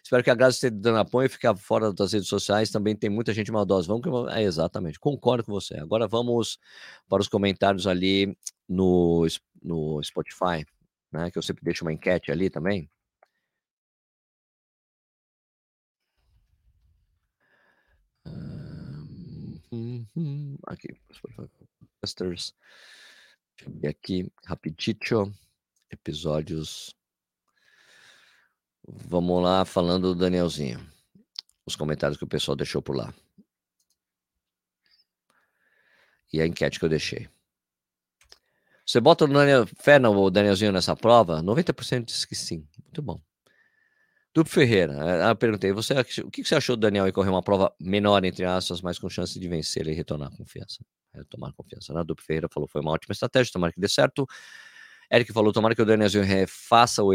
[0.01, 2.71] Espero que a Graça esteja dando apoio e ficar fora das redes sociais.
[2.71, 3.87] Também tem muita gente maldosa.
[3.87, 4.09] Vamos que...
[4.33, 4.97] É, exatamente.
[4.97, 5.75] Concordo com você.
[5.79, 6.57] Agora vamos
[7.09, 8.37] para os comentários ali
[8.69, 9.27] no,
[9.61, 10.65] no Spotify,
[11.11, 11.29] né?
[11.29, 12.89] Que eu sempre deixo uma enquete ali também.
[19.71, 20.57] Uhum.
[20.67, 20.87] Aqui,
[21.35, 22.55] Podcasters.
[23.59, 25.33] Deixa eu ver aqui, rapidinho.
[25.91, 26.95] Episódios.
[28.87, 30.79] Vamos lá, falando do Danielzinho.
[31.65, 33.13] Os comentários que o pessoal deixou por lá.
[36.31, 37.27] E a enquete que eu deixei.
[38.85, 41.43] Você bota o Daniel, fé no Danielzinho nessa prova?
[41.43, 42.67] 90% diz que sim.
[42.83, 43.21] Muito bom.
[44.33, 44.93] Duplo Ferreira,
[45.27, 48.45] eu perguntei, você, o que você achou do Daniel em correr uma prova menor, entre
[48.45, 50.85] aspas, mas com chance de vencer e retornar a confiança?
[51.13, 51.93] Retomar confiança.
[51.93, 52.03] Né?
[52.03, 54.27] Duplo Ferreira falou foi uma ótima estratégia, tomara que dê certo.
[55.11, 57.09] Eric falou, tomara que o Danielzinho refaça o,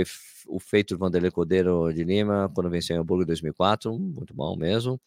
[0.48, 4.56] o feito do Vanderlei Cordeiro de Lima quando venceu em Hamburgo em 2004, muito bom
[4.56, 5.00] mesmo.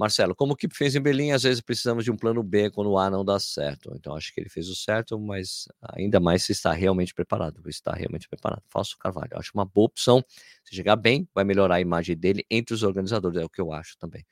[0.00, 2.90] Marcelo, como o Kip fez em Berlim, às vezes precisamos de um plano B quando
[2.90, 3.92] o A não dá certo.
[3.94, 7.60] Então acho que ele fez o certo, mas ainda mais se está realmente preparado.
[7.68, 8.62] Está realmente preparado.
[8.70, 10.24] Falso Carvalho, acho uma boa opção.
[10.64, 13.74] Se chegar bem, vai melhorar a imagem dele entre os organizadores, é o que eu
[13.74, 14.24] acho também.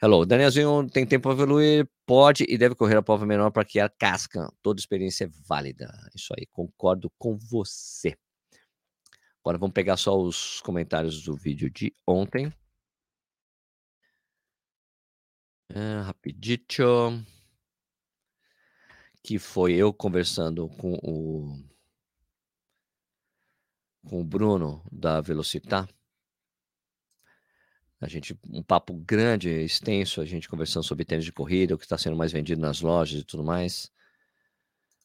[0.00, 3.88] Hello, Danielzinho tem tempo para evoluir, pode e deve correr a prova menor para criar
[3.88, 4.48] casca.
[4.62, 5.92] Toda experiência é válida.
[6.14, 8.16] Isso aí, concordo com você.
[9.42, 12.52] Agora vamos pegar só os comentários do vídeo de ontem.
[15.70, 16.02] É.
[19.22, 21.70] Que foi eu conversando com o
[24.04, 25.88] com o Bruno da Velocitar.
[28.00, 31.84] A gente, um papo grande, extenso, a gente conversando sobre tênis de corrida, o que
[31.84, 33.90] está sendo mais vendido nas lojas e tudo mais.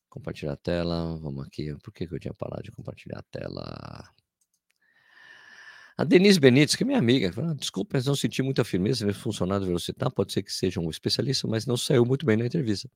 [0.10, 1.76] Compartilhar a tela, vamos aqui.
[1.84, 4.16] Por que, que eu tinha parado de compartilhar a tela?
[5.98, 9.06] A Denise Benites, que é minha amiga, falou, ah, desculpa, mas não senti muita firmeza
[9.06, 12.46] nesse funcionário Velocitar, pode ser que seja um especialista, mas não saiu muito bem na
[12.46, 12.90] entrevista.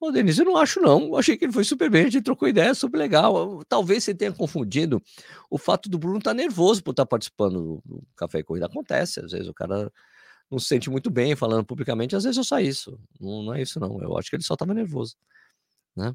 [0.00, 2.24] Ô, Denise, eu não acho não, eu achei que ele foi super bem, a gente
[2.24, 3.64] trocou ideia, super legal.
[3.68, 5.00] Talvez você tenha confundido
[5.48, 8.66] o fato do Bruno estar tá nervoso por estar tá participando do Café e Corrida.
[8.66, 9.90] Acontece, às vezes o cara
[10.50, 13.62] não se sente muito bem falando publicamente, às vezes é só isso, não, não é
[13.62, 15.16] isso não, eu acho que ele só estava nervoso,
[15.96, 16.14] né?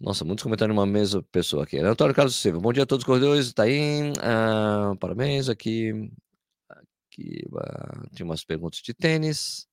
[0.00, 1.76] Nossa, muitos comentários numa mesma pessoa aqui.
[1.78, 4.12] Antônio Carlos Silva, bom dia a todos os corredores, tá aí.
[4.22, 5.92] Ah, parabéns aqui.
[7.10, 9.66] Aqui ah, tem umas perguntas de tênis.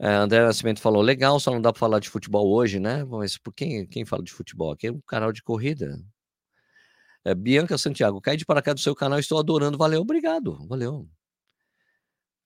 [0.00, 3.04] Ah, André Nascimento falou, legal, só não dá para falar de futebol hoje, né?
[3.04, 4.72] Mas por quem, quem fala de futebol?
[4.72, 5.98] Aqui é um canal de corrida.
[7.24, 9.78] É, Bianca Santiago, cai de paraquedas do seu canal, estou adorando.
[9.78, 10.66] Valeu, obrigado.
[10.68, 11.08] Valeu.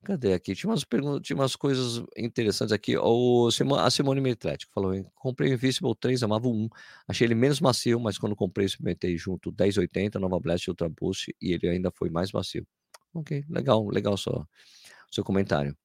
[0.05, 0.55] Cadê aqui?
[0.55, 2.97] Tinha umas perguntas, tinha umas coisas interessantes aqui.
[2.97, 6.69] O a Simone Metretti falou: comprei o Invisible 3, amava 1.
[7.09, 11.53] Achei ele menos macio, mas quando comprei, experimentei junto 1080, Nova Blast Ultra Boost e
[11.55, 12.67] ele ainda foi mais macio.
[13.15, 14.47] Ok, legal, legal só
[15.11, 15.77] seu comentário.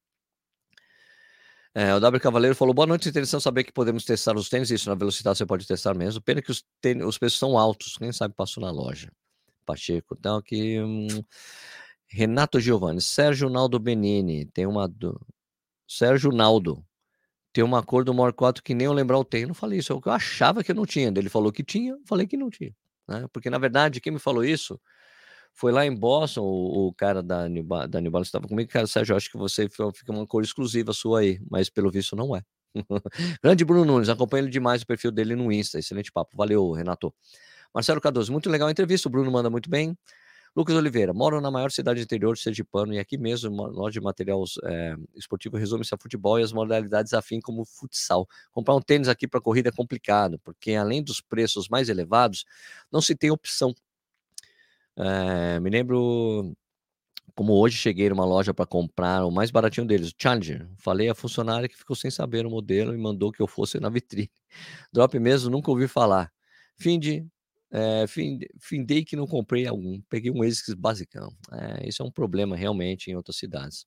[1.74, 4.70] É, o W Cavaleiro falou: boa noite, interessante saber que podemos testar os tênis.
[4.70, 6.20] Isso na velocidade você pode testar mesmo.
[6.20, 9.10] Pena que os, tênis, os preços são altos, quem sabe passou na loja.
[9.64, 10.80] Pacheco, então aqui.
[10.80, 11.06] Hum,
[12.10, 15.18] Renato Giovanni, Sérgio Naldo Benini, tem uma do
[15.86, 16.84] Sérgio Naldo,
[17.52, 19.42] tem uma cor do Mor 4 que nem eu lembrar o tem.
[19.42, 21.08] Eu não falei isso, é eu achava que eu não tinha.
[21.08, 22.74] Ele falou que tinha, eu falei que não tinha.
[23.08, 23.26] Né?
[23.32, 24.80] Porque, na verdade, quem me falou isso
[25.52, 29.30] foi lá em Boston, o, o cara da New, da estava comigo, cara, Sérgio, acho
[29.30, 32.42] que você fica uma cor exclusiva sua aí, mas pelo visto não é.
[33.42, 37.12] Grande Bruno Nunes, acompanho demais o perfil dele no Insta, excelente papo, valeu, Renato.
[37.74, 39.96] Marcelo Cardoso, muito legal a entrevista, o Bruno manda muito bem.
[40.54, 44.42] Lucas Oliveira, moro na maior cidade interior de Sergipano e aqui mesmo, loja de material
[44.64, 48.28] é, esportivo resume-se a futebol e as modalidades afim como futsal.
[48.50, 52.44] Comprar um tênis aqui para corrida é complicado, porque além dos preços mais elevados,
[52.90, 53.72] não se tem opção.
[54.96, 56.54] É, me lembro
[57.34, 60.68] como hoje cheguei numa loja para comprar o mais baratinho deles, o Challenger.
[60.76, 63.88] Falei à funcionária que ficou sem saber o modelo e mandou que eu fosse na
[63.88, 64.30] vitrine.
[64.92, 66.30] Drop mesmo, nunca ouvi falar.
[66.76, 67.24] Fim de
[67.72, 68.04] é,
[68.60, 71.32] findei que não comprei algum, peguei um ASICS basicão.
[71.52, 73.86] É, isso é um problema realmente em outras cidades.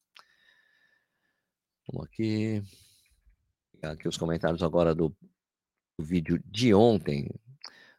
[1.88, 2.64] Vamos aqui.
[3.82, 5.14] Aqui os comentários agora do,
[6.00, 7.30] do vídeo de ontem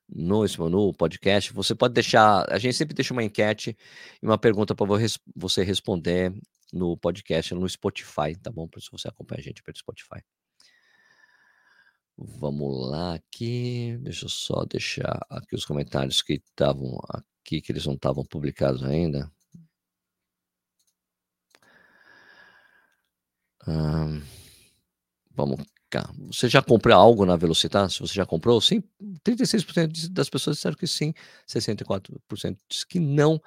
[0.09, 1.53] no, no podcast.
[1.53, 3.77] Você pode deixar, a gente sempre deixa uma enquete
[4.23, 4.87] e uma pergunta para
[5.37, 6.33] você responder
[6.73, 8.69] no podcast, no Spotify, tá bom?
[8.77, 10.23] Isso você acompanha a gente pelo Spotify.
[12.17, 17.87] Vamos lá aqui, deixa eu só deixar aqui os comentários que estavam aqui, que eles
[17.87, 19.31] não estavam publicados ainda.
[25.35, 25.59] vamos
[25.91, 26.13] cá.
[26.27, 27.91] Você já comprou algo na Velocitar?
[27.91, 28.83] Se você já comprou, sim.
[29.25, 31.13] 36% das pessoas disseram que sim,
[31.47, 33.41] 64% disse que não.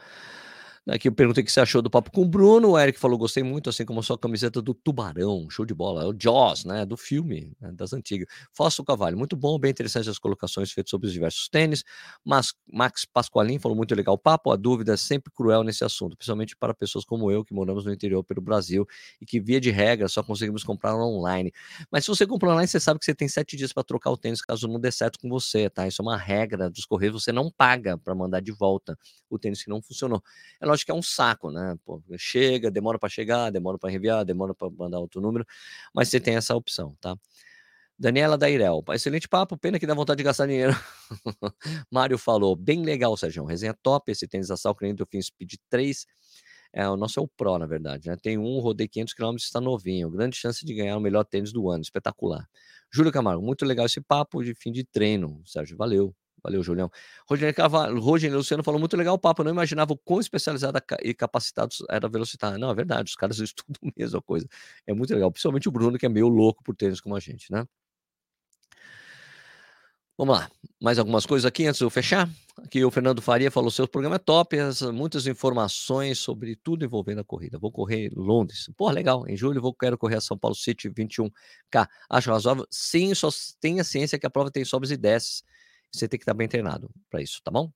[0.89, 2.69] Aqui eu perguntei o que você achou do papo com o Bruno.
[2.71, 6.04] O Eric falou: gostei muito, assim como a sua camiseta do Tubarão, show de bola.
[6.04, 6.86] É o Jaws, né?
[6.86, 8.26] Do filme, né, das antigas.
[8.54, 11.84] Fausto Cavalho, muito bom, bem interessante as colocações feitas sobre os diversos tênis.
[12.23, 14.50] Mas Max Pasqualin falou muito legal o papo.
[14.50, 17.91] A dúvida é sempre cruel nesse assunto, principalmente para pessoas como eu, que moramos no
[17.91, 18.86] interior pelo Brasil
[19.19, 21.52] e que, via de regra, só conseguimos comprar online.
[21.91, 24.17] Mas se você comprar online, você sabe que você tem sete dias para trocar o
[24.17, 25.86] tênis caso não dê certo com você, tá?
[25.86, 28.97] Isso é uma regra dos Correios, você não paga para mandar de volta
[29.30, 30.21] o tênis que não funcionou.
[30.62, 31.78] É lógico que é um saco, né?
[31.86, 35.46] Pô, chega, demora para chegar, demora para enviar, demora para mandar outro número,
[35.94, 37.18] mas você tem essa opção, tá?
[38.00, 40.74] Daniela Dairel, excelente papo, pena que dá vontade de gastar dinheiro.
[41.92, 46.06] Mário falou, bem legal, Sérgio, resenha top, esse tênis da Sal do Fim Speed 3,
[46.74, 48.16] é, o nosso é o Pro, na verdade, né?
[48.22, 51.70] Tem um, rodei 500 km, está novinho, grande chance de ganhar o melhor tênis do
[51.70, 52.48] ano, espetacular.
[52.92, 56.16] Júlio Camargo, muito legal esse papo de fim de treino, Sérgio, valeu.
[56.43, 56.89] Valeu, Julião.
[57.28, 59.41] Roger Carvalho, Roger Luciano falou muito legal o papo.
[59.41, 62.58] Eu não imaginava o quão especializado e capacitado era a velocidade.
[62.58, 64.47] Não, é verdade, os caras estudam a mesma coisa.
[64.86, 67.52] É muito legal, principalmente o Bruno, que é meio louco por tênis como a gente,
[67.52, 67.65] né?
[70.17, 70.50] Vamos lá,
[70.82, 72.28] mais algumas coisas aqui antes de eu fechar.
[72.58, 77.21] Aqui o Fernando Faria falou: seu programa é top, as, muitas informações sobre tudo envolvendo
[77.21, 77.60] a corrida.
[77.60, 78.67] Vou correr Londres.
[78.76, 79.28] Pô, legal.
[79.28, 81.88] Em julho vou quero correr a São Paulo City 21K.
[82.10, 82.65] Acho razoável.
[82.71, 85.43] Sim, só tenha ciência que a prova tem sobres e desces.
[85.91, 87.71] Você tem que estar bem treinado para isso, tá bom?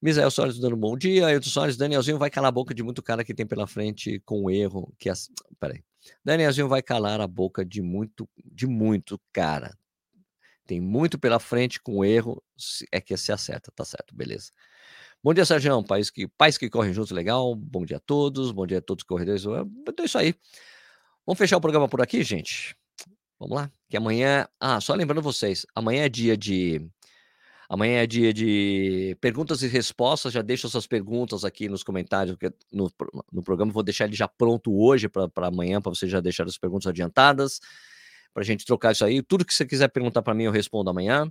[0.00, 1.26] Misael Soares dando bom dia.
[1.26, 4.50] Ailton Soares, Danielzinho vai calar a boca de muito cara que tem pela frente com
[4.50, 4.94] erro.
[4.98, 5.28] Que as...
[5.58, 5.82] Peraí.
[6.24, 9.76] Danielzinho vai calar a boca de muito, de muito cara.
[10.66, 12.42] Tem muito pela frente com erro.
[12.92, 14.52] É que se acerta, tá certo, beleza.
[15.22, 15.82] Bom dia, Sérgio.
[15.82, 17.54] Pais que, pais que correm juntos, legal.
[17.54, 18.52] Bom dia a todos.
[18.52, 19.44] Bom dia a todos os corredores.
[19.44, 20.34] É isso aí.
[21.26, 22.76] Vamos fechar o programa por aqui, gente?
[23.38, 24.46] Vamos lá, que amanhã.
[24.60, 26.80] Ah, só lembrando vocês, amanhã é dia de.
[27.68, 30.32] Amanhã é dia de perguntas e respostas.
[30.32, 32.36] Já deixa suas perguntas aqui nos comentários
[32.72, 32.90] no,
[33.32, 33.72] no programa.
[33.72, 37.60] Vou deixar ele já pronto hoje para amanhã, para você já deixar as perguntas adiantadas,
[38.32, 39.20] para a gente trocar isso aí.
[39.20, 41.30] Tudo que você quiser perguntar para mim, eu respondo amanhã.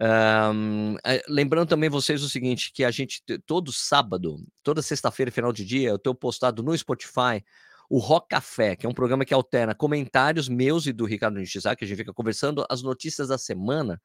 [0.00, 0.96] Um,
[1.28, 5.88] lembrando também vocês o seguinte: que a gente, todo sábado, toda sexta-feira, final de dia,
[5.88, 7.42] eu tenho postado no Spotify
[7.88, 11.80] o Rock Café, que é um programa que alterna comentários meus e do Ricardo Nishizaki,
[11.80, 14.00] que a gente fica conversando as notícias da semana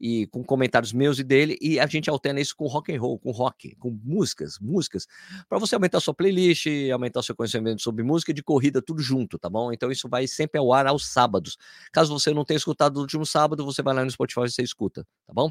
[0.00, 3.18] e com comentários meus e dele, e a gente alterna isso com rock and roll,
[3.18, 5.06] com rock, com músicas, músicas,
[5.48, 9.38] para você aumentar sua playlist, aumentar seu conhecimento sobre música e de corrida, tudo junto,
[9.38, 9.72] tá bom?
[9.72, 11.56] Então isso vai sempre ao ar aos sábados.
[11.92, 14.62] Caso você não tenha escutado no último sábado, você vai lá no Spotify e você
[14.62, 15.50] escuta, tá bom?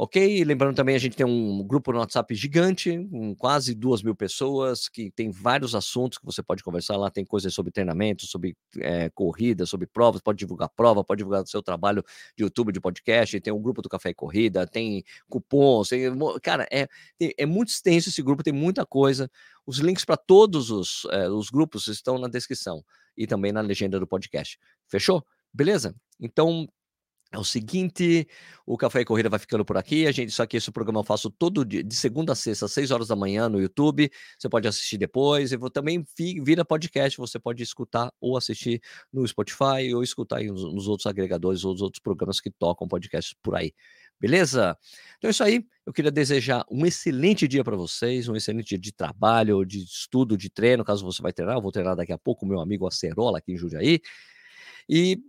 [0.00, 0.44] Ok?
[0.44, 4.88] Lembrando também, a gente tem um grupo no WhatsApp gigante, com quase duas mil pessoas,
[4.88, 7.10] que tem vários assuntos que você pode conversar lá.
[7.10, 11.46] Tem coisas sobre treinamento, sobre é, corrida, sobre provas, pode divulgar prova, pode divulgar o
[11.48, 12.04] seu trabalho
[12.36, 13.40] de YouTube, de podcast.
[13.40, 15.88] Tem um grupo do Café e Corrida, tem cupons.
[15.88, 16.04] Tem,
[16.44, 16.86] cara, é,
[17.36, 19.28] é muito extenso esse grupo, tem muita coisa.
[19.66, 22.84] Os links para todos os, é, os grupos estão na descrição
[23.16, 24.60] e também na legenda do podcast.
[24.86, 25.26] Fechou?
[25.52, 25.92] Beleza?
[26.20, 26.68] Então,
[27.30, 28.26] É o seguinte,
[28.64, 30.06] o Café e Corrida vai ficando por aqui.
[30.06, 32.72] A gente, só que esse programa eu faço todo dia, de segunda a sexta, às
[32.72, 34.10] 6 horas da manhã no YouTube.
[34.38, 35.52] Você pode assistir depois.
[35.52, 36.02] Eu vou também
[36.42, 37.18] vira podcast.
[37.18, 38.80] Você pode escutar ou assistir
[39.12, 43.34] no Spotify ou escutar nos, nos outros agregadores ou os outros programas que tocam podcasts
[43.42, 43.74] por aí.
[44.18, 44.76] Beleza?
[45.18, 45.66] Então é isso aí.
[45.84, 50.34] Eu queria desejar um excelente dia para vocês, um excelente dia de trabalho, de estudo,
[50.34, 51.56] de treino, caso você vai treinar.
[51.56, 54.00] Eu vou treinar daqui a pouco meu amigo Acerola aqui em Jundiaí.
[54.88, 55.20] E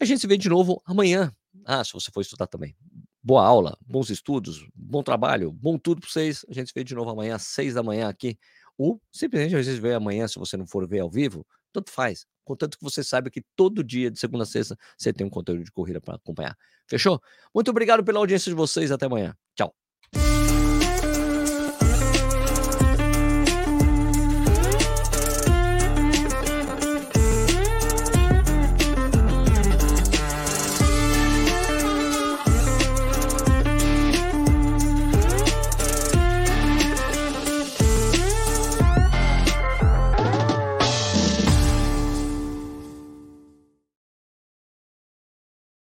[0.00, 1.32] a gente se vê de novo amanhã,
[1.64, 2.76] ah, se você for estudar também.
[3.22, 6.44] Boa aula, bons estudos, bom trabalho, bom tudo para vocês.
[6.48, 8.38] A gente se vê de novo amanhã às seis da manhã aqui.
[8.76, 12.26] Ou simplesmente a gente vê amanhã, se você não for ver ao vivo, tanto faz.
[12.44, 15.64] Contanto que você saiba que todo dia, de segunda a sexta, você tem um conteúdo
[15.64, 16.56] de corrida para acompanhar.
[16.88, 17.20] Fechou?
[17.54, 18.90] Muito obrigado pela audiência de vocês.
[18.90, 19.36] Até amanhã.
[19.54, 19.77] Tchau.